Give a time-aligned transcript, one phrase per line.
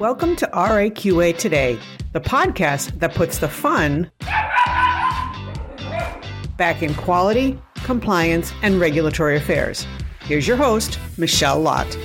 [0.00, 1.78] Welcome to RAQA Today,
[2.14, 4.10] the podcast that puts the fun
[6.56, 9.86] back in quality, compliance, and regulatory affairs.
[10.22, 11.98] Here's your host, Michelle Lott.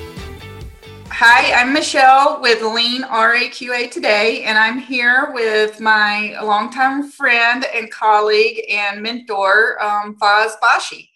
[1.08, 7.90] Hi, I'm Michelle with Lean RAQA Today, and I'm here with my longtime friend and
[7.90, 11.12] colleague and mentor, um, Faz Bashi.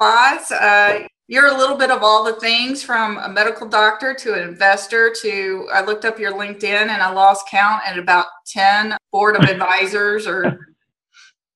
[0.00, 4.34] Faz, uh, you're a little bit of all the things from a medical doctor to
[4.34, 8.96] an investor to I looked up your LinkedIn and I lost count at about 10
[9.10, 10.68] board of advisors or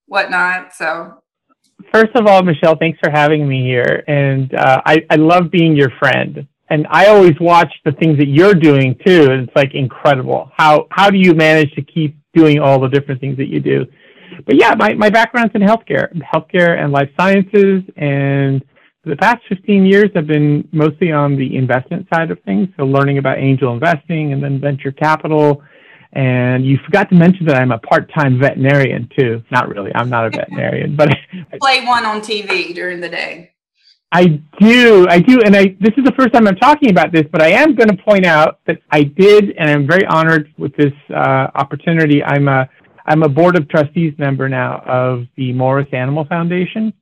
[0.07, 0.75] whatnot.
[0.75, 1.23] So,
[1.93, 4.03] first of all, Michelle, thanks for having me here.
[4.09, 6.47] And uh, I, I love being your friend.
[6.69, 9.31] And I always watch the things that you're doing too.
[9.31, 10.51] And it's like incredible.
[10.57, 13.87] How, how do you manage to keep doing all the different things that you do?
[14.47, 17.83] But yeah, my, my background's in healthcare, healthcare and life sciences.
[17.97, 18.65] And
[19.05, 23.19] the past 15 years have been mostly on the investment side of things, so learning
[23.19, 25.63] about angel investing and then venture capital.
[26.13, 29.43] And you forgot to mention that I'm a part-time veterinarian too.
[29.51, 31.09] Not really, I'm not a veterinarian, but
[31.61, 33.53] play one on TV during the day.
[34.13, 35.77] I do, I do, and I.
[35.79, 38.27] This is the first time I'm talking about this, but I am going to point
[38.27, 42.21] out that I did, and I'm very honored with this uh, opportunity.
[42.25, 42.69] I'm a,
[43.07, 46.93] I'm a board of trustees member now of the Morris Animal Foundation,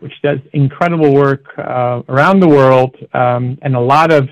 [0.00, 4.28] which does incredible work uh, around the world um, and a lot of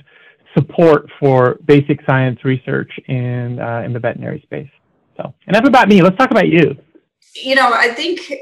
[0.57, 4.69] support for basic science research in uh, in the veterinary space.
[5.17, 6.03] So enough about me.
[6.03, 6.77] Let's talk about you.
[7.35, 8.33] You know, I think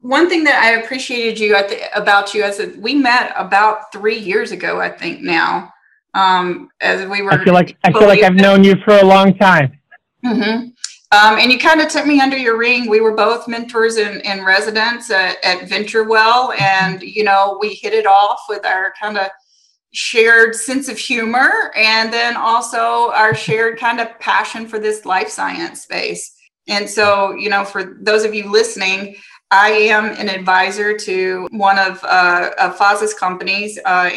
[0.00, 1.56] one thing that I appreciated you
[1.94, 4.80] about you as we met about three years ago.
[4.80, 5.72] I think now,
[6.14, 7.32] um, as we were.
[7.32, 9.78] I feel like I feel like I've known you for a long time.
[10.24, 10.68] Mm-hmm.
[11.16, 12.90] Um, and you kind of took me under your ring.
[12.90, 17.94] We were both mentors in, in residence at, at VentureWell, and you know we hit
[17.94, 19.28] it off with our kind of
[19.92, 25.28] shared sense of humor, and then also our shared kind of passion for this life
[25.28, 26.34] science space.
[26.68, 29.16] And so, you know, for those of you listening,
[29.50, 32.76] I am an advisor to one of, uh, of
[33.14, 34.10] companies, uh,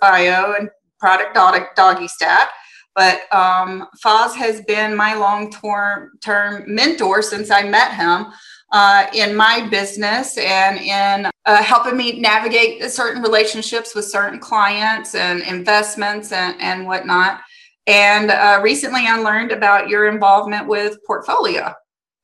[0.00, 0.70] Bio and
[1.00, 2.48] Product Doggy Stat.
[2.96, 8.32] But um, Faz has been my long term mentor since I met him
[8.72, 15.14] uh, in my business and in uh, helping me navigate certain relationships with certain clients
[15.14, 17.42] and investments and, and whatnot.
[17.86, 21.74] And uh, recently I learned about your involvement with Portfolia.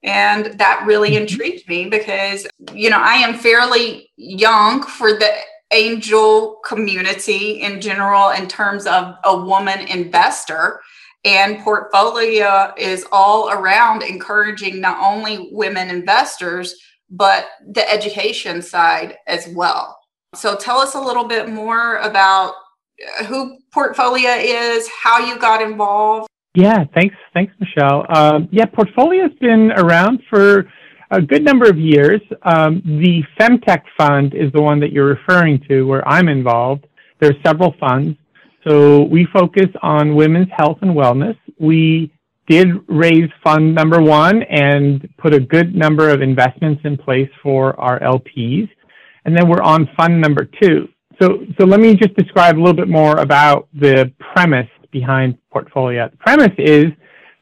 [0.02, 1.22] And that really mm-hmm.
[1.22, 5.30] intrigued me because, you know, I am fairly young for the
[5.72, 10.80] angel community in general in terms of a woman investor.
[11.24, 16.74] And Portfolia is all around encouraging not only women investors
[17.14, 19.98] but the education side as well.
[20.34, 22.54] So tell us a little bit more about
[23.26, 26.28] who Portfolia is how you got involved.
[26.54, 28.04] Yeah thanks thanks michelle.
[28.08, 30.66] Um, yeah Portfolia has been around for
[31.12, 32.20] a good number of years.
[32.42, 36.86] Um, the Femtech Fund is the one that you're referring to, where I'm involved.
[37.20, 38.18] There are several funds.
[38.66, 41.36] So we focus on women's health and wellness.
[41.58, 42.10] We
[42.48, 47.78] did raise fund number one and put a good number of investments in place for
[47.78, 48.68] our LPs.
[49.24, 50.88] And then we're on fund number two.
[51.20, 56.10] So, so let me just describe a little bit more about the premise behind Portfolia.
[56.10, 56.86] The premise is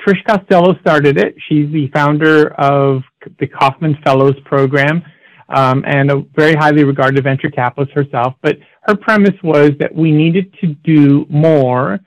[0.05, 1.35] Trish Costello started it.
[1.49, 3.03] She's the founder of
[3.39, 5.03] the Kauffman Fellows Program
[5.49, 8.35] um, and a very highly regarded venture capitalist herself.
[8.43, 12.01] But her premise was that we needed to do more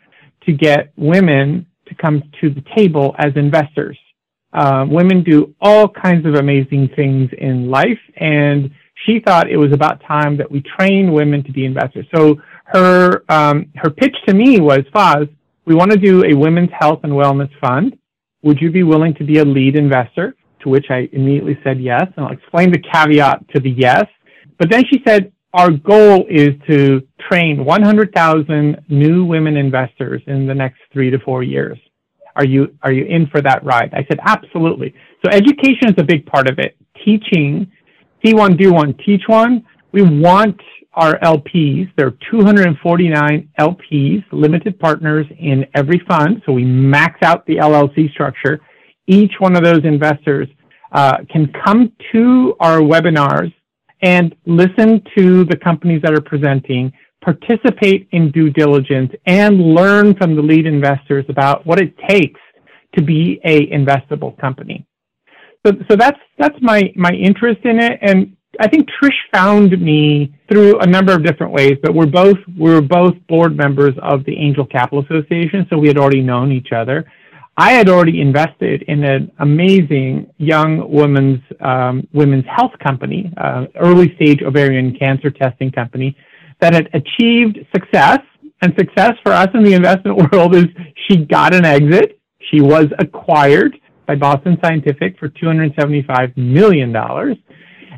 [0.46, 3.98] to get women to come to the table as investors.
[4.54, 8.70] Uh, women do all kinds of amazing things in life, and
[9.06, 12.06] she thought it was about time that we train women to be investors.
[12.16, 12.36] So
[12.66, 15.28] her um, her pitch to me was, Faz,
[15.66, 17.98] we want to do a women's health and wellness fund.
[18.44, 20.36] Would you be willing to be a lead investor?
[20.64, 22.04] To which I immediately said yes.
[22.16, 24.06] And I'll explain the caveat to the yes.
[24.58, 30.56] But then she said, our goal is to train 100,000 new women investors in the
[30.56, 31.78] next three to four years.
[32.36, 33.94] Are you, are you in for that ride?
[33.94, 34.96] I said, absolutely.
[35.24, 36.76] So education is a big part of it.
[37.06, 37.72] Teaching,
[38.26, 39.64] see one, do one, teach one.
[39.92, 40.60] We want
[40.94, 41.92] our LPs.
[41.98, 46.42] There are 249 LPs, limited partners in every fund.
[46.46, 48.60] So we max out the LLC structure.
[49.08, 50.48] Each one of those investors
[50.92, 53.54] uh, can come to our webinars
[54.02, 56.92] and listen to the companies that are presenting,
[57.24, 62.40] participate in due diligence, and learn from the lead investors about what it takes
[62.96, 64.86] to be a investable company.
[65.66, 70.36] So, so that's that's my my interest in it, and I think Trish found me
[70.52, 74.24] through a number of different ways, but we're both we were both board members of
[74.26, 77.10] the Angel Capital Association, so we had already known each other.
[77.56, 84.16] I had already invested in an amazing young women's um, women's health company, uh, early
[84.16, 86.18] stage ovarian cancer testing company,
[86.62, 88.20] that had achieved success.
[88.62, 90.66] And success for us in the investment world is
[91.08, 92.20] she got an exit.
[92.50, 93.78] She was acquired
[94.08, 96.92] by Boston Scientific for $275 million.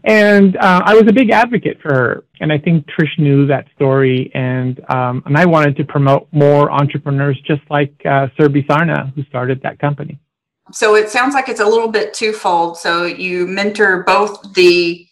[0.06, 2.24] And uh, I was a big advocate for her.
[2.40, 4.32] And I think Trish knew that story.
[4.36, 9.62] And, um, and I wanted to promote more entrepreneurs just like uh, Sarna, who started
[9.64, 10.20] that company.
[10.72, 12.78] So it sounds like it's a little bit twofold.
[12.78, 15.08] So you mentor both the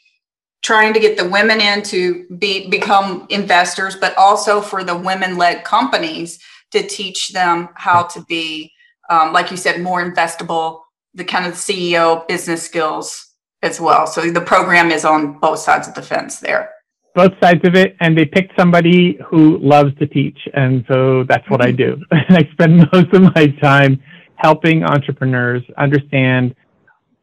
[0.62, 5.64] trying to get the women in to be become investors, but also for the women-led
[5.64, 6.40] companies
[6.72, 8.72] to teach them how to be,
[9.10, 10.82] um, like you said, more investable,
[11.14, 13.33] the kind of CEO business skills
[13.64, 14.06] as well.
[14.06, 16.70] So the program is on both sides of the fence there.
[17.16, 21.48] Both sides of it, and they picked somebody who loves to teach, and so that's
[21.50, 21.70] what mm-hmm.
[21.70, 21.98] I do.
[22.12, 24.02] I spend most of my time
[24.36, 26.56] helping entrepreneurs understand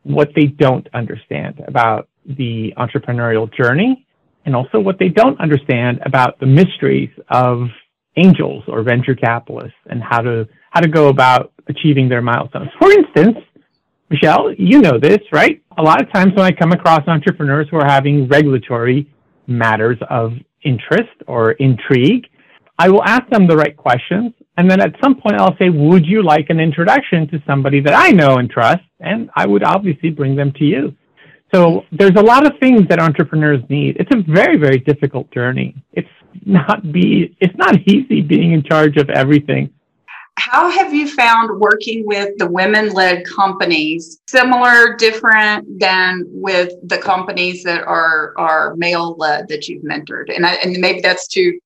[0.05, 4.07] what they don't understand about the entrepreneurial journey,
[4.47, 7.69] and also what they don't understand about the mysteries of
[8.17, 12.71] angels or venture capitalists and how to how to go about achieving their milestones.
[12.79, 13.39] For instance,
[14.11, 15.63] Michelle, you know this, right?
[15.79, 19.09] A lot of times when I come across entrepreneurs who are having regulatory
[19.47, 20.33] matters of
[20.65, 22.27] interest or intrigue,
[22.77, 24.33] I will ask them the right questions.
[24.57, 27.95] And then at some point, I'll say, Would you like an introduction to somebody that
[27.95, 28.83] I know and trust?
[28.99, 30.97] And I would obviously bring them to you.
[31.55, 33.97] So there's a lot of things that entrepreneurs need.
[33.99, 35.75] It's a very, very difficult journey.
[35.93, 36.09] It's
[36.45, 39.71] not be, it's not easy being in charge of everything
[40.41, 46.97] how have you found working with the women led companies similar different than with the
[46.97, 50.35] companies that are are male led that you've mentored?
[50.35, 51.59] And I, and maybe that's too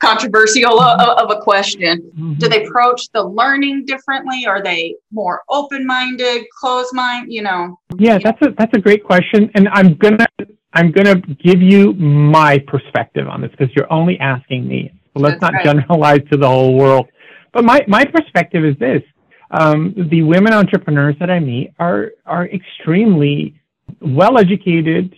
[0.00, 2.00] controversial of, a question.
[2.00, 2.34] Mm-hmm.
[2.34, 4.46] do they approach the learning differently?
[4.46, 7.78] Are they more open minded closed mind you know?
[7.98, 10.26] Yeah that's a that's a great question and i'm gonna
[10.72, 11.16] i'm gonna
[11.48, 14.92] give you my perspective on this because you're only asking me.
[15.14, 15.64] So let's that's not right.
[15.64, 17.06] generalize to the whole world
[17.54, 19.02] but my, my perspective is this.
[19.50, 23.54] Um, the women entrepreneurs that I meet are, are extremely
[24.00, 25.14] well educated,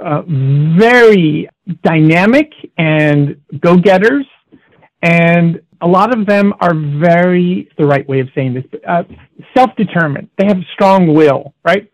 [0.00, 1.48] uh, very
[1.82, 4.26] dynamic and go getters.
[5.02, 9.04] And a lot of them are very, the right way of saying this, uh,
[9.56, 10.28] self determined.
[10.38, 11.90] They have a strong will, right?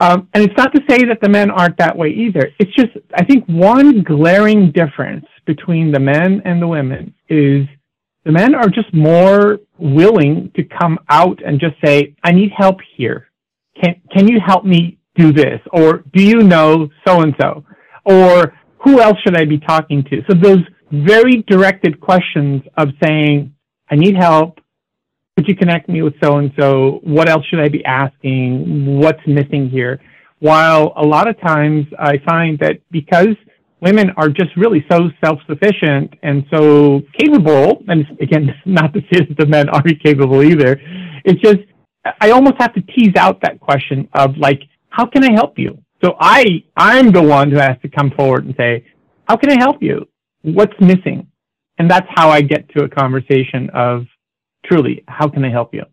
[0.00, 2.50] Um, and it's not to say that the men aren't that way either.
[2.58, 7.66] It's just, I think one glaring difference between the men and the women is
[8.24, 12.78] the men are just more willing to come out and just say, I need help
[12.96, 13.28] here.
[13.82, 15.60] Can, can you help me do this?
[15.72, 17.64] Or do you know so and so?
[18.04, 20.22] Or who else should I be talking to?
[20.28, 20.60] So those
[20.90, 23.54] very directed questions of saying,
[23.90, 24.60] I need help.
[25.36, 27.00] Could you connect me with so and so?
[27.02, 28.98] What else should I be asking?
[28.98, 30.00] What's missing here?
[30.38, 33.36] While a lot of times I find that because
[33.84, 37.84] women are just really so self-sufficient and so capable.
[37.86, 40.80] And again, not to say that the men aren't capable either.
[41.24, 41.60] It's just
[42.20, 45.78] I almost have to tease out that question of like, how can I help you?
[46.02, 48.84] So I I'm the one who has to come forward and say,
[49.28, 50.06] how can I help you?
[50.42, 51.28] What's missing?
[51.78, 54.04] And that's how I get to a conversation of
[54.66, 55.84] truly, how can I help you?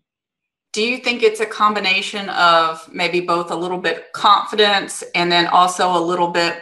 [0.73, 5.47] Do you think it's a combination of maybe both a little bit confidence and then
[5.47, 6.61] also a little bit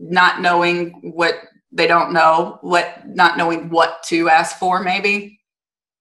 [0.00, 1.34] not knowing what
[1.72, 5.38] they don't know, what not knowing what to ask for, maybe?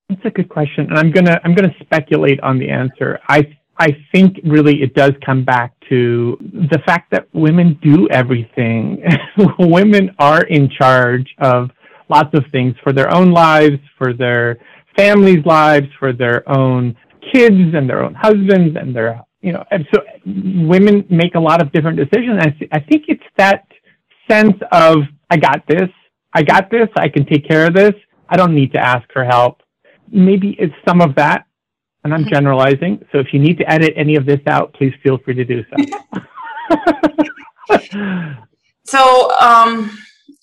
[0.08, 3.20] That's a good question, and I'm gonna I'm gonna speculate on the answer.
[3.27, 9.03] I I think really it does come back to the fact that women do everything.
[9.60, 11.70] women are in charge of
[12.10, 14.58] lots of things for their own lives, for their
[14.98, 16.96] families' lives, for their own
[17.32, 21.62] kids and their own husbands and their you know and so women make a lot
[21.62, 22.39] of different decisions.
[22.41, 23.68] I, I think it's that
[24.29, 25.89] sense of, I got this,
[26.33, 27.93] I got this, I can take care of this,
[28.29, 29.62] I don't need to ask for help.
[30.12, 31.45] Maybe it's some of that,
[32.03, 32.33] and I'm mm-hmm.
[32.33, 33.05] generalizing.
[33.12, 35.63] So if you need to edit any of this out, please feel free to do
[35.69, 35.75] so.
[38.86, 39.98] so, um,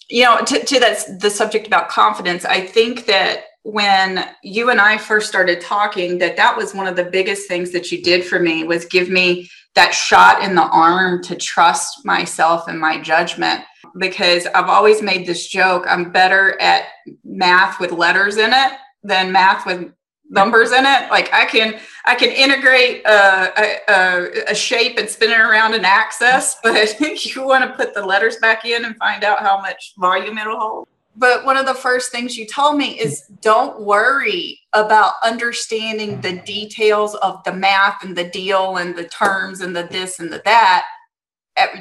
[0.08, 4.80] you know, to, to that the subject about confidence, I think that when you and
[4.80, 8.24] I first started talking, that that was one of the biggest things that you did
[8.24, 13.00] for me was give me that shot in the arm to trust myself and my
[13.00, 13.62] judgment
[13.98, 16.84] because I've always made this joke I'm better at
[17.24, 18.72] math with letters in it
[19.02, 19.92] than math with
[20.28, 25.30] numbers in it like i can i can integrate a, a, a shape and spin
[25.30, 29.22] it around an axis but you want to put the letters back in and find
[29.22, 30.88] out how much volume it'll hold
[31.18, 36.42] but one of the first things you told me is don't worry about understanding the
[36.42, 40.42] details of the math and the deal and the terms and the this and the
[40.44, 40.84] that.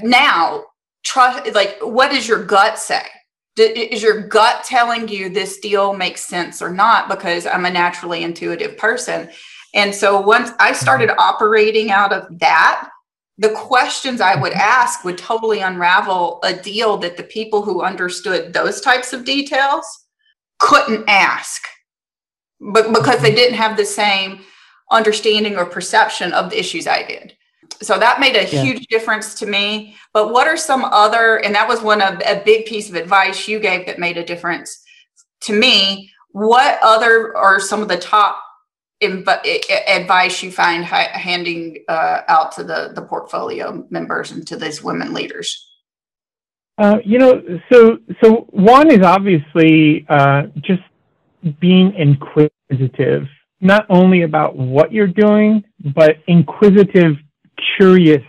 [0.02, 0.64] Now,
[1.06, 3.04] trust like what does your gut say?
[3.58, 7.08] Is your gut telling you this deal makes sense or not?
[7.08, 9.30] Because I'm a naturally intuitive person.
[9.74, 12.90] And so once I started operating out of that,
[13.38, 18.52] the questions I would ask would totally unravel a deal that the people who understood
[18.52, 19.86] those types of details
[20.60, 21.62] couldn't ask
[22.60, 24.42] but because they didn't have the same
[24.92, 27.36] understanding or perception of the issues I did.
[27.82, 28.64] So that made a yeah.
[28.64, 29.96] huge difference to me.
[30.14, 33.48] But what are some other, and that was one of a big piece of advice
[33.48, 34.84] you gave that made a difference
[35.42, 36.12] to me.
[36.32, 38.42] What other are some of the top
[39.02, 45.14] advice you find handing uh, out to the, the Portfolia members and to these women
[45.14, 45.72] leaders?
[46.78, 47.42] Uh, you know,
[47.72, 50.82] so so one is obviously uh, just
[51.62, 53.28] being inquisitive,
[53.62, 55.64] not only about what you're doing,
[55.96, 57.16] but inquisitive,
[57.78, 58.24] curious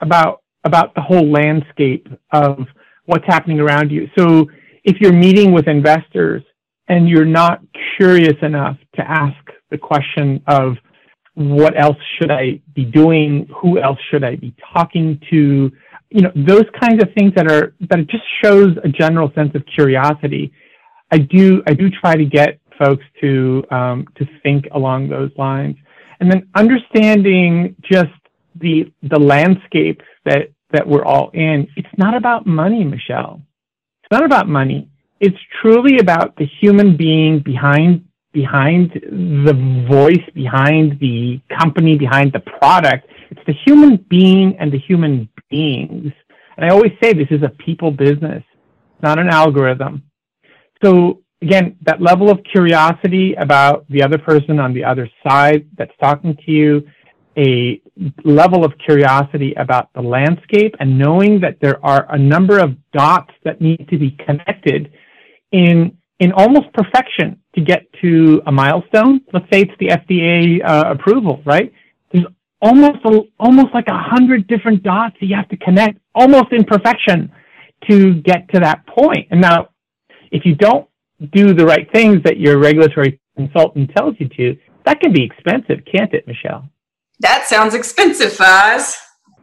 [0.00, 2.66] about about the whole landscape of
[3.04, 4.08] what's happening around you.
[4.18, 4.46] So
[4.82, 6.42] if you're meeting with investors
[6.88, 7.60] and you're not
[7.96, 9.36] curious enough to ask
[9.70, 10.76] the question of
[11.34, 13.48] what else should I be doing?
[13.60, 15.70] Who else should I be talking to?
[16.10, 19.54] You know, those kinds of things that are, that it just shows a general sense
[19.54, 20.52] of curiosity.
[21.12, 25.76] I do, I do try to get folks to, um, to think along those lines.
[26.20, 28.10] And then understanding just
[28.60, 31.68] the, the landscape that, that we're all in.
[31.76, 33.42] It's not about money, Michelle.
[34.02, 34.88] It's not about money.
[35.20, 42.40] It's truly about the human being behind behind the voice, behind the company, behind the
[42.40, 43.08] product.
[43.30, 46.12] It's the human being and the human beings.
[46.56, 48.44] And I always say this is a people business,
[49.02, 50.02] not an algorithm.
[50.84, 55.96] So again, that level of curiosity about the other person on the other side that's
[55.98, 56.86] talking to you,
[57.36, 57.80] a
[58.24, 63.32] level of curiosity about the landscape and knowing that there are a number of dots
[63.44, 64.92] that need to be connected
[65.52, 69.20] in in almost perfection to get to a milestone.
[69.34, 71.70] Let's say it's the FDA uh, approval, right?
[72.10, 72.24] There's
[72.62, 76.64] almost a, almost like a hundred different dots that you have to connect, almost in
[76.64, 77.30] perfection,
[77.90, 79.28] to get to that point.
[79.30, 79.68] And now,
[80.30, 80.88] if you don't
[81.32, 85.84] do the right things that your regulatory consultant tells you to, that can be expensive,
[85.92, 86.70] can't it, Michelle?
[87.20, 88.96] That sounds expensive, Faz.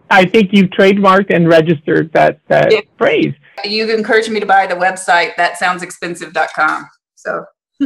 [0.10, 2.82] I think you've trademarked and registered that, that yeah.
[2.98, 3.34] phrase.
[3.64, 6.90] You've encouraged me to buy the website thatsoundsexpensive.com.
[7.16, 7.46] So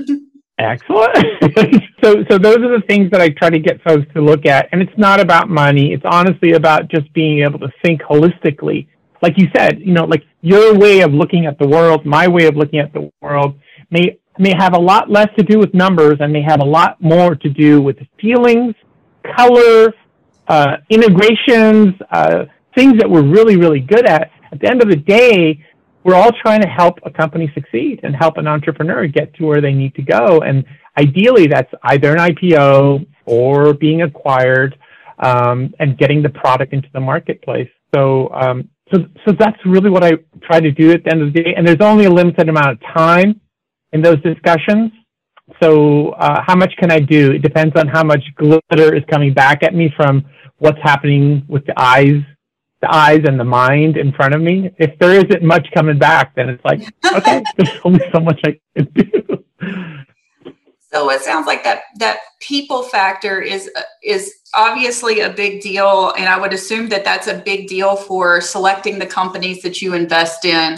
[0.60, 1.16] Excellent.
[2.04, 4.68] so, so those are the things that I try to get folks to look at,
[4.72, 5.94] and it's not about money.
[5.94, 8.88] It's honestly about just being able to think holistically.
[9.22, 12.48] Like you said, you know, like your way of looking at the world, my way
[12.48, 13.60] of looking at the world
[13.92, 17.02] may may have a lot less to do with numbers and may have a lot
[17.02, 18.76] more to do with feelings,
[19.36, 19.94] color,
[20.48, 24.32] uh, integrations, uh, things that we're really, really good at.
[24.52, 25.64] At the end of the day,
[26.04, 29.60] we're all trying to help a company succeed and help an entrepreneur get to where
[29.60, 30.40] they need to go.
[30.40, 30.64] And
[30.98, 34.78] ideally, that's either an IPO or being acquired
[35.20, 37.70] um, and getting the product into the marketplace.
[37.94, 40.12] So, um, so, so that's really what I
[40.44, 41.54] try to do at the end of the day.
[41.58, 43.42] And there's only a limited amount of time
[43.92, 44.92] in those discussions.
[45.62, 47.32] So, uh, how much can I do?
[47.32, 50.26] It depends on how much glitter is coming back at me from
[50.58, 52.22] what's happening with the eyes
[52.82, 54.72] the eyes and the mind in front of me.
[54.78, 56.82] If there isn't much coming back, then it's like,
[57.14, 59.44] okay, there's only so much I can do.
[60.94, 63.70] So it sounds like that that people factor is
[64.02, 68.40] is obviously a big deal, and I would assume that that's a big deal for
[68.40, 70.78] selecting the companies that you invest in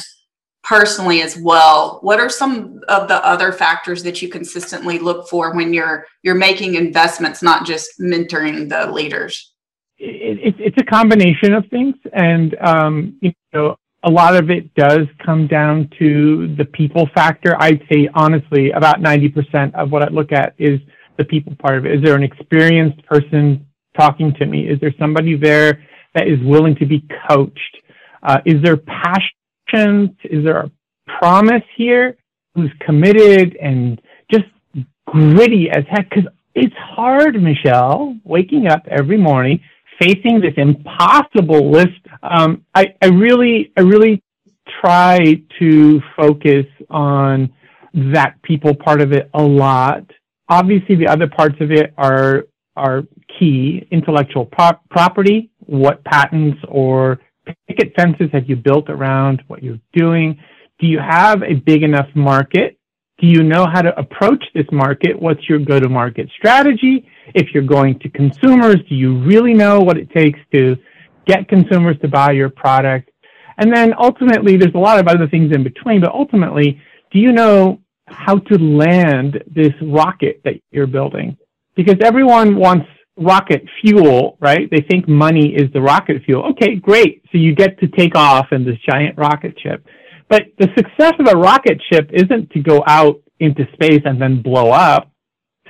[0.64, 2.00] personally as well.
[2.02, 6.36] What are some of the other factors that you consistently look for when you're you're
[6.36, 9.54] making investments, not just mentoring the leaders?
[10.00, 15.08] it, it's a combination of things, and um, you know, a lot of it does
[15.26, 17.56] come down to the people factor.
[17.60, 20.80] I'd say honestly, about ninety percent of what I look at is
[21.18, 21.96] the people part of it.
[21.96, 23.66] Is there an experienced person
[23.98, 24.70] talking to me?
[24.70, 25.84] Is there somebody there
[26.16, 27.78] that is willing to be coached?
[28.24, 29.36] Uh, is there passion?
[29.74, 30.72] Is there a
[31.20, 32.18] promise here?
[32.56, 34.46] Who's committed and just
[35.06, 36.10] gritty as heck?
[36.10, 39.62] Because it's hard, Michelle, waking up every morning
[40.00, 44.24] facing this impossible list, um, I, I really, I really
[44.82, 45.20] try
[45.60, 47.52] to focus on
[47.94, 50.04] that people part of it a lot.
[50.48, 52.46] Obviously, the other parts of it are
[52.76, 53.04] are
[53.40, 57.20] key: intellectual pro- property, what patents or
[57.68, 60.40] picket fences have you built around what you're doing?
[60.80, 62.78] do you have a big enough market?
[63.20, 65.22] Do you know how to approach this market?
[65.22, 67.08] What's your go to market strategy?
[67.36, 70.78] If you're going to consumers, do you really know what it takes to
[71.28, 73.12] get consumers to buy your product?
[73.58, 77.34] And then ultimately, there's a lot of other things in between, but ultimately, do you
[77.34, 81.38] know how to land this rocket that you're building?
[81.76, 82.88] Because everyone wants
[83.20, 84.70] rocket fuel, right?
[84.72, 86.46] They think money is the rocket fuel.
[86.52, 87.24] Okay, great.
[87.32, 89.86] So you get to take off in this giant rocket ship.
[90.30, 94.42] But the success of a rocket ship isn't to go out into space and then
[94.42, 95.12] blow up.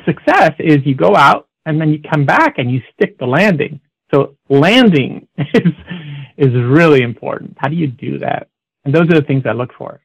[0.05, 3.79] Success is you go out and then you come back and you stick the landing.
[4.13, 5.73] So landing is
[6.37, 7.57] is really important.
[7.57, 8.47] How do you do that?
[8.85, 10.01] And those are the things I look for.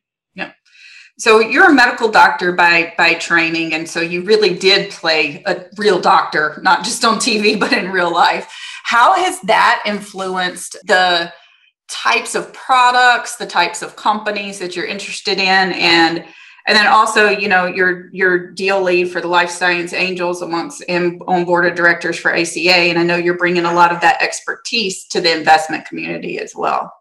[1.17, 5.67] So you're a medical doctor by by training, and so you really did play a
[5.77, 8.53] real doctor, not just on TV, but in real life.
[8.85, 11.33] How has that influenced the
[11.89, 16.25] types of products, the types of companies that you're interested in, and
[16.67, 20.83] and then also, you know, your your deal lead for the Life Science Angels amongst
[20.89, 24.01] and on board of directors for ACA, and I know you're bringing a lot of
[24.01, 26.93] that expertise to the investment community as well.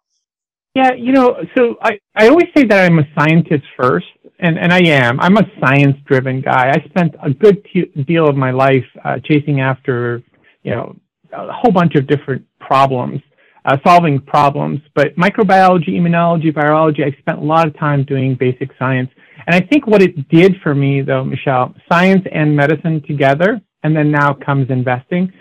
[0.76, 4.08] Yeah, you know, so I, I always say that I'm a scientist first,
[4.40, 5.20] and, and I am.
[5.20, 6.72] I'm a science driven guy.
[6.72, 10.24] I spent a good t- deal of my life uh, chasing after,
[10.64, 10.96] you know,
[11.32, 13.22] a whole bunch of different problems,
[13.66, 14.80] uh, solving problems.
[14.96, 19.12] But microbiology, immunology, virology, I spent a lot of time doing basic science.
[19.46, 23.96] And I think what it did for me, though, Michelle, science and medicine together, and
[23.96, 25.32] then now comes investing,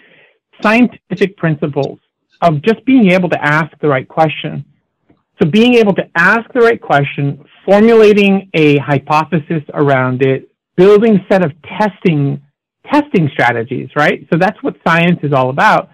[0.61, 1.99] scientific principles
[2.43, 4.67] of just being able to ask the right question
[5.43, 11.45] so being able to ask the right question, formulating a hypothesis around it, building set
[11.45, 12.41] of testing
[12.91, 14.27] testing strategies, right?
[14.33, 15.89] So that's what science is all about.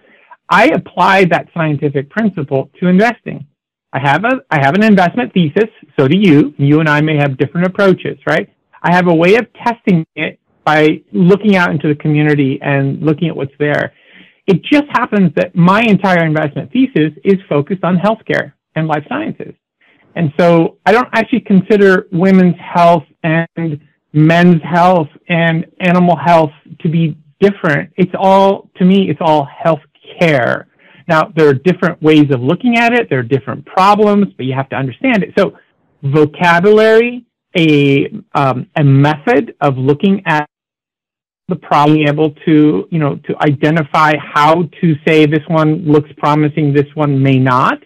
[0.51, 3.47] I apply that scientific principle to investing.
[3.93, 6.53] I have a I have an investment thesis, so do you.
[6.59, 8.53] You and I may have different approaches, right?
[8.83, 13.29] I have a way of testing it by looking out into the community and looking
[13.29, 13.95] at what's there.
[14.47, 19.55] It just happens that my entire investment thesis is focused on healthcare and life sciences.
[20.15, 23.81] And so I don't actually consider women's health and
[24.13, 27.93] men's health and animal health to be different.
[27.97, 29.81] It's all, to me, it's all health
[30.19, 30.67] care.
[31.09, 33.09] Now, there are different ways of looking at it.
[33.09, 35.33] There are different problems, but you have to understand it.
[35.39, 35.57] So
[36.03, 37.25] vocabulary,
[37.57, 40.49] a, um, a method of looking at
[41.49, 46.75] the problem, able to, you know, to identify how to say this one looks promising,
[46.75, 47.79] this one may not,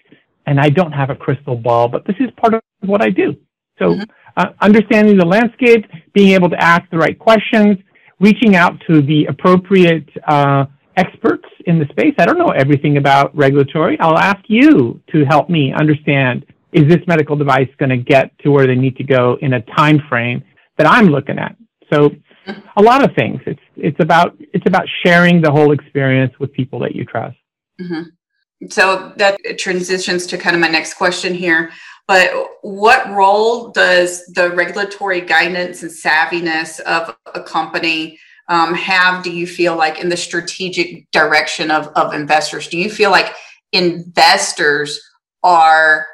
[0.47, 3.37] and I don't have a crystal ball, but this is part of what I do.
[3.79, 4.03] So mm-hmm.
[4.37, 7.79] uh, understanding the landscape, being able to ask the right questions,
[8.21, 12.15] reaching out to the appropriate uh, experts in the space.
[12.19, 13.99] I don't know everything about regulatory.
[14.01, 18.51] I'll ask you to help me understand is this medical device going to get to
[18.51, 20.43] where they need to go in a time frame
[20.79, 21.55] that I'm looking at.
[21.93, 22.61] So mm-hmm.
[22.77, 23.41] a lot of things.
[23.47, 27.37] It's it's about it's about sharing the whole experience with people that you trust.
[27.81, 28.03] Mm-hmm
[28.71, 31.71] so that transitions to kind of my next question here.
[32.09, 32.31] But
[32.63, 39.47] what role does the regulatory guidance and savviness of a company um, have, do you
[39.47, 42.69] feel like, in the strategic direction of, of investors?
[42.69, 43.35] Do you feel like
[43.73, 45.01] investors
[45.43, 46.07] are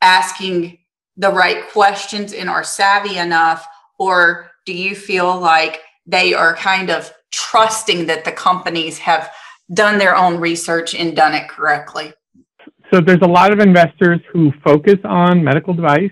[0.00, 0.78] asking
[1.16, 3.66] the right questions and are savvy enough?
[3.98, 9.30] Or do you feel like they are kind of trusting that the companies have
[9.72, 12.12] done their own research and done it correctly.
[12.92, 16.10] So there's a lot of investors who focus on medical device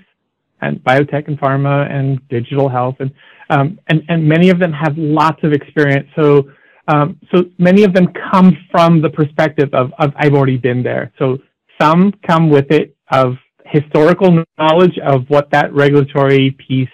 [0.60, 3.10] and biotech and pharma and digital health, and
[3.48, 6.08] um, and and many of them have lots of experience.
[6.16, 6.50] So
[6.88, 11.12] um, so many of them come from the perspective of, of I've already been there.
[11.18, 11.38] So
[11.80, 16.88] some come with it of historical knowledge of what that regulatory piece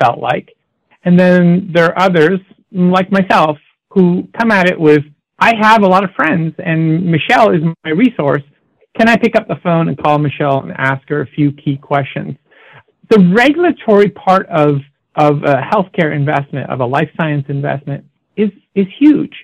[0.00, 0.50] felt like,
[1.04, 2.40] and then there are others
[2.70, 3.58] like myself
[3.90, 5.02] who come at it with
[5.38, 8.42] I have a lot of friends, and Michelle is my resource.
[8.98, 11.76] Can I pick up the phone and call Michelle and ask her a few key
[11.76, 12.36] questions?
[13.10, 14.80] The regulatory part of
[15.16, 18.04] of a healthcare investment, of a life science investment,
[18.36, 19.34] is is huge.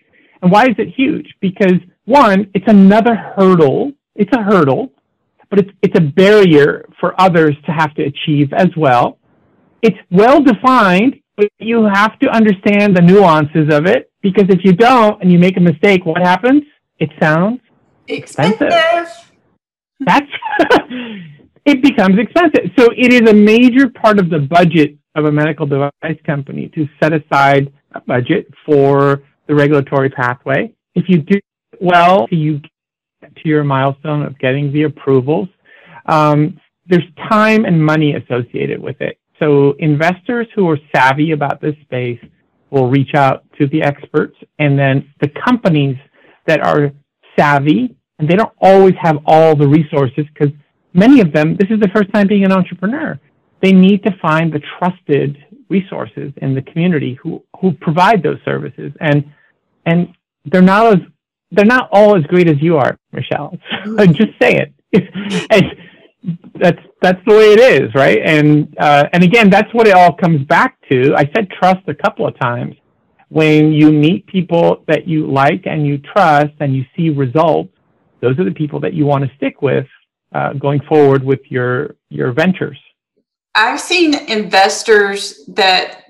[0.41, 1.27] And why is it huge?
[1.41, 3.93] Because one, it's another hurdle.
[4.15, 4.93] It's a hurdle,
[5.51, 9.19] but it's it's a barrier for others to have to achieve as well.
[9.83, 14.73] It's well defined, but you have to understand the nuances of it because if you
[14.73, 16.63] don't and you make a mistake, what happens?
[16.99, 17.61] It sounds
[18.09, 18.69] expensive.
[18.69, 19.33] expensive.
[20.01, 20.27] That's
[21.65, 22.71] it becomes expensive.
[22.79, 26.89] So it is a major part of the budget of a medical device company to
[27.01, 30.73] set aside a budget for the regulatory pathway.
[30.95, 31.41] If you do
[31.81, 32.61] well, you
[33.21, 35.49] get to your milestone of getting the approvals.
[36.07, 39.19] Um, there's time and money associated with it.
[39.39, 42.21] So investors who are savvy about this space
[42.71, 45.97] will reach out to the experts, and then the companies
[46.47, 46.93] that are
[47.39, 50.55] savvy and they don't always have all the resources because
[50.95, 53.19] many of them, this is the first time being an entrepreneur.
[53.61, 55.39] They need to find the trusted
[55.69, 58.93] resources in the community who, who provide those services.
[59.01, 59.25] And,
[59.87, 60.99] and they're not as,
[61.51, 63.59] they're not all as great as you are, Michelle.
[63.99, 64.73] Just say it.
[65.51, 65.65] and
[66.61, 68.21] that's, that's the way it is, right?
[68.25, 71.15] And, uh, and again, that's what it all comes back to.
[71.17, 72.77] I said trust a couple of times.
[73.33, 77.73] When you meet people that you like and you trust and you see results,
[78.21, 79.87] those are the people that you want to stick with
[80.35, 82.79] uh, going forward with your your ventures.
[83.55, 86.03] I've seen investors that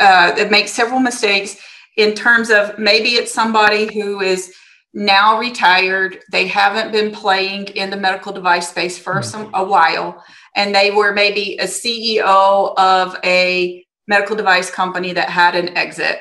[0.00, 1.56] uh, that make several mistakes
[1.96, 4.52] in terms of maybe it's somebody who is
[4.94, 6.18] now retired.
[6.32, 9.22] They haven't been playing in the medical device space for mm-hmm.
[9.22, 10.24] some a while,
[10.56, 16.18] and they were maybe a CEO of a medical device company that had an exit,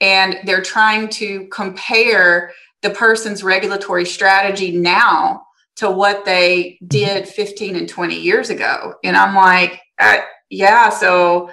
[0.00, 6.86] and they're trying to compare the person's regulatory strategy now to what they mm-hmm.
[6.86, 8.94] did 15 and 20 years ago.
[9.04, 10.18] And I'm like, uh,
[10.50, 11.50] yeah, so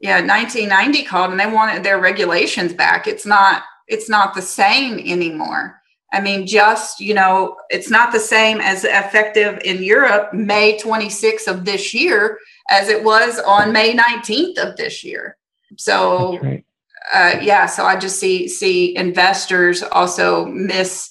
[0.00, 3.06] yeah, 1990 called and they wanted their regulations back.
[3.06, 5.80] It's not, it's not the same anymore.
[6.12, 11.48] I mean, just, you know, it's not the same as effective in Europe, May 26th
[11.48, 12.38] of this year,
[12.70, 15.36] as it was on May 19th of this year.
[15.76, 16.64] So, right.
[17.12, 21.10] Uh, yeah, so I just see, see investors also miss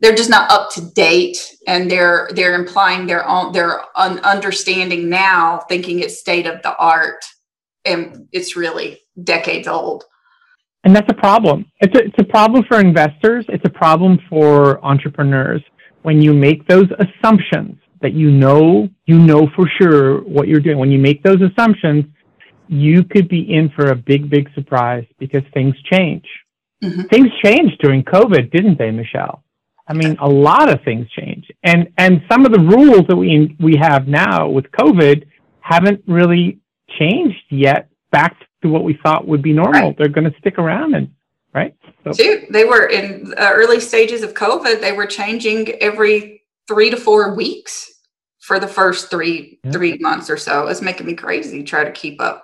[0.00, 5.08] they're just not up to date and they're they're implying their own their un- understanding
[5.08, 7.24] now thinking it's state of the art
[7.84, 10.04] and it's really decades old.
[10.84, 11.64] And that's a problem.
[11.80, 13.46] It's a, it's a problem for investors.
[13.48, 15.62] It's a problem for entrepreneurs.
[16.02, 20.76] When you make those assumptions that you know you know for sure what you're doing
[20.76, 22.04] when you make those assumptions
[22.68, 26.26] you could be in for a big big surprise because things change
[26.82, 27.02] mm-hmm.
[27.02, 29.44] things changed during covid didn't they michelle
[29.86, 33.54] I mean, a lot of things change, and and some of the rules that we
[33.60, 35.26] we have now with COVID
[35.60, 36.58] haven't really
[36.98, 39.88] changed yet back to what we thought would be normal.
[39.88, 39.98] Right.
[39.98, 41.10] They're going to stick around, and
[41.52, 41.74] right.
[42.04, 42.12] So.
[42.50, 44.80] They were in the early stages of COVID.
[44.80, 47.92] They were changing every three to four weeks
[48.40, 49.70] for the first three yeah.
[49.70, 50.66] three months or so.
[50.68, 52.43] It's making me crazy to try to keep up.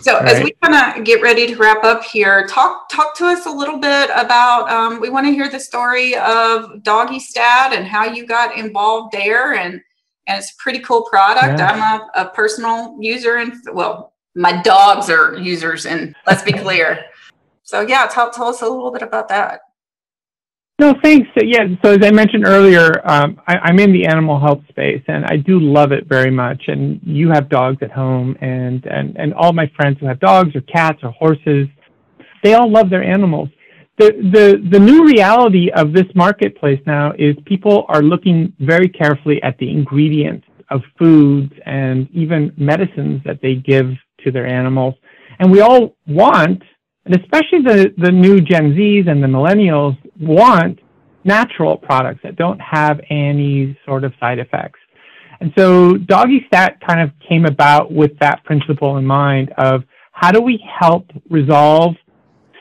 [0.00, 0.44] So All as right.
[0.44, 3.78] we kind of get ready to wrap up here, talk talk to us a little
[3.78, 4.70] bit about.
[4.70, 9.12] Um, we want to hear the story of Doggy Stat and how you got involved
[9.12, 9.80] there, and
[10.26, 11.58] and it's a pretty cool product.
[11.58, 11.72] Yeah.
[11.72, 17.04] I'm a, a personal user, and well, my dogs are users, and let's be clear.
[17.62, 19.60] So yeah, tell tell us a little bit about that.
[20.82, 21.28] No, thanks.
[21.36, 25.24] Yeah, so as I mentioned earlier, um, I, am in the animal health space, and
[25.26, 26.60] I do love it very much.
[26.66, 30.56] And you have dogs at home, and and and all my friends who have dogs
[30.56, 31.68] or cats or horses,
[32.42, 33.48] they all love their animals.
[33.98, 39.40] The the the new reality of this marketplace now is people are looking very carefully
[39.44, 43.86] at the ingredients of foods and even medicines that they give
[44.24, 44.96] to their animals,
[45.38, 46.60] and we all want
[47.04, 50.78] and especially the, the new Gen Zs and the millennials want
[51.24, 54.78] natural products that don't have any sort of side effects.
[55.40, 60.30] And so Doggy Stat kind of came about with that principle in mind of how
[60.30, 61.96] do we help resolve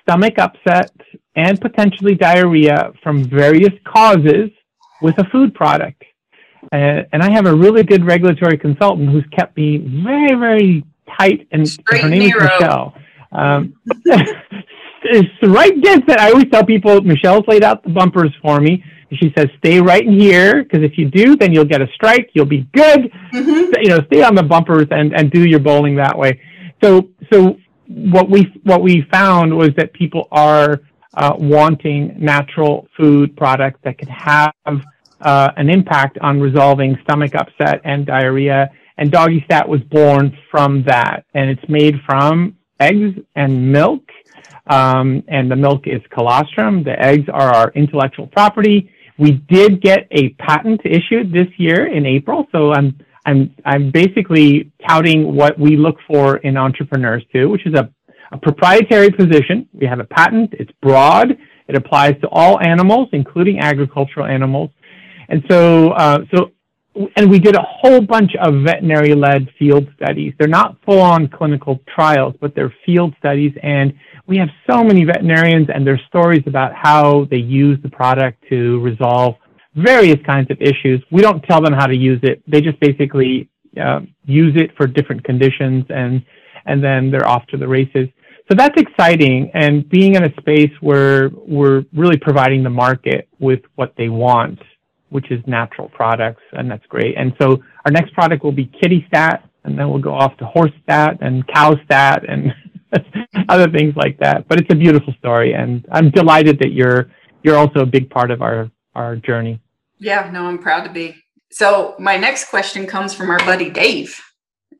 [0.01, 0.91] stomach upset
[1.35, 4.49] and potentially diarrhea from various causes
[5.01, 6.03] with a food product.
[6.71, 10.83] Uh, and I have a really good regulatory consultant who's kept me very, very
[11.17, 12.95] tight, and Straight her name is Michelle.
[13.31, 13.75] Um,
[15.03, 16.15] it's the right distance.
[16.19, 18.83] I always tell people Michelle's laid out the bumpers for me.
[19.13, 22.29] She says, "Stay right in here, because if you do, then you'll get a strike.
[22.33, 23.11] You'll be good.
[23.33, 23.81] Mm-hmm.
[23.81, 26.39] You know, stay on the bumpers and and do your bowling that way."
[26.81, 30.81] So so what we what we found was that people are
[31.13, 34.53] uh, wanting natural food products that can have
[35.21, 38.69] uh, an impact on resolving stomach upset and diarrhea.
[38.97, 42.55] And Doggy Stat was born from that, and it's made from
[42.87, 44.03] eggs and milk.
[44.67, 46.83] Um, and the milk is colostrum.
[46.83, 48.91] The eggs are our intellectual property.
[49.17, 52.89] We did get a patent issued this year in April, so I'm
[53.25, 57.89] I'm I'm basically touting what we look for in entrepreneurs too, which is a,
[58.31, 59.67] a proprietary position.
[59.73, 60.53] We have a patent.
[60.53, 61.37] It's broad.
[61.67, 64.71] It applies to all animals, including agricultural animals.
[65.29, 66.51] And so, uh, so
[67.15, 70.33] and we did a whole bunch of veterinary led field studies.
[70.37, 73.53] They're not full on clinical trials, but they're field studies.
[73.63, 73.93] And
[74.27, 78.79] we have so many veterinarians and their stories about how they use the product to
[78.81, 79.35] resolve
[79.75, 81.01] various kinds of issues.
[81.11, 82.43] We don't tell them how to use it.
[82.45, 83.49] They just basically
[83.81, 86.23] uh, use it for different conditions, and
[86.65, 88.09] and then they're off to the races.
[88.49, 93.61] So that's exciting, and being in a space where we're really providing the market with
[93.75, 94.59] what they want,
[95.11, 97.15] which is natural products, and that's great.
[97.17, 100.45] And so our next product will be Kitty Stat, and then we'll go off to
[100.45, 102.53] Horse Stat and Cow Stat and
[103.49, 104.47] other things like that.
[104.47, 107.11] But it's a beautiful story, and I'm delighted that you're
[107.43, 109.61] you're also a big part of our our journey.
[109.99, 111.15] Yeah, no, I'm proud to be.
[111.51, 114.19] So my next question comes from our buddy Dave.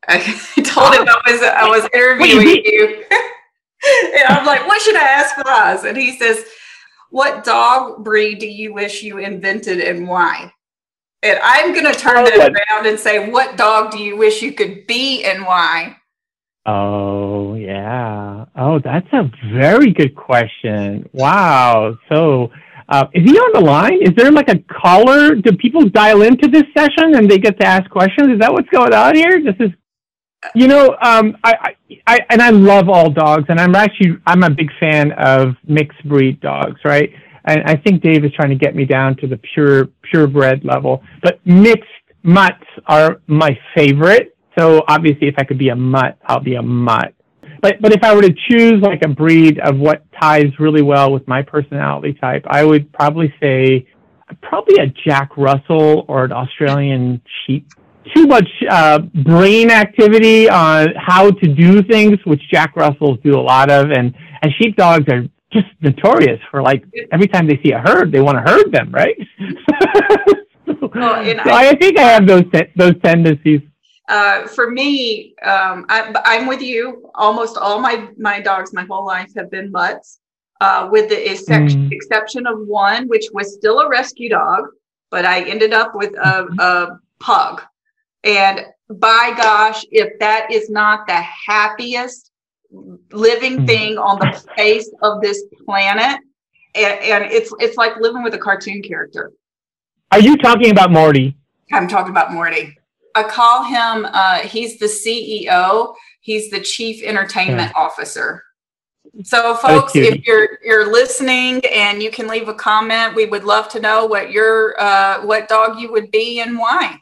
[0.08, 0.18] I
[0.64, 3.04] told him I was I was interviewing you.
[4.14, 5.88] and I'm like, what should I ask Faz?
[5.88, 6.44] And he says,
[7.12, 10.50] What dog breed do you wish you invented and why?
[11.22, 14.54] And I'm going to turn it around and say, What dog do you wish you
[14.54, 15.98] could be and why?
[16.64, 18.46] Oh, yeah.
[18.56, 21.06] Oh, that's a very good question.
[21.12, 21.98] Wow.
[22.10, 22.50] So,
[22.88, 23.98] uh, is he on the line?
[24.00, 25.34] Is there like a caller?
[25.34, 28.32] Do people dial into this session and they get to ask questions?
[28.32, 29.38] Is that what's going on here?
[29.44, 29.70] This is
[30.54, 34.42] you know, um, I, I, I, and I love all dogs, and I'm actually I'm
[34.42, 37.10] a big fan of mixed breed dogs, right?
[37.44, 41.02] And I think Dave is trying to get me down to the pure purebred level,
[41.22, 41.88] but mixed
[42.22, 44.36] mutts are my favorite.
[44.58, 47.14] So obviously, if I could be a mutt, I'll be a mutt.
[47.60, 51.12] But but if I were to choose like a breed of what ties really well
[51.12, 53.86] with my personality type, I would probably say
[54.40, 57.68] probably a Jack Russell or an Australian sheep
[58.14, 63.40] too much uh, brain activity on how to do things, which Jack Russells do a
[63.40, 67.78] lot of, and and sheepdogs are just notorious for like every time they see a
[67.78, 69.16] herd, they want to herd them, right?
[70.66, 73.60] well, so I, I, think I have those te- those tendencies.
[74.08, 77.10] Uh, for me, um, I, I'm with you.
[77.14, 80.20] Almost all my my dogs, my whole life, have been mutts,
[80.60, 81.92] uh, with the mm.
[81.92, 84.64] exception of one, which was still a rescue dog,
[85.10, 86.60] but I ended up with a, mm-hmm.
[86.60, 87.62] a pug
[88.24, 92.30] and by gosh, if that is not the happiest
[93.10, 93.66] living hmm.
[93.66, 96.20] thing on the face of this planet,
[96.74, 99.32] and, and it's it's like living with a cartoon character.
[100.10, 101.36] Are you talking about Morty?
[101.72, 102.76] I'm talking about Morty.
[103.14, 104.06] I call him.
[104.10, 105.94] Uh, he's the CEO.
[106.20, 107.82] He's the chief entertainment yeah.
[107.82, 108.42] officer.
[109.24, 113.68] So, folks, if you're you're listening and you can leave a comment, we would love
[113.70, 116.96] to know what your uh, what dog you would be and why.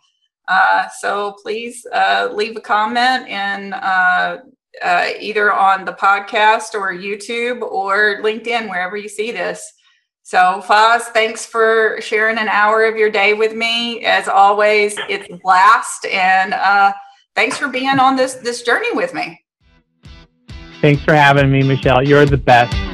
[0.51, 4.39] Uh, so please uh, leave a comment and uh,
[4.83, 9.63] uh, either on the podcast or YouTube or LinkedIn, wherever you see this.
[10.23, 14.05] So, Faz, thanks for sharing an hour of your day with me.
[14.05, 16.93] As always, it's a blast, and uh,
[17.35, 19.41] thanks for being on this this journey with me.
[20.81, 22.03] Thanks for having me, Michelle.
[22.03, 22.90] You're the best.